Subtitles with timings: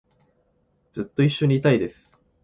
[0.93, 2.19] ずっと一緒にいたいです